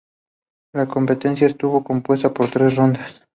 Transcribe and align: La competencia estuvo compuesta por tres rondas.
La 0.73 0.87
competencia 0.87 1.45
estuvo 1.45 1.83
compuesta 1.83 2.33
por 2.33 2.49
tres 2.49 2.75
rondas. 2.75 3.21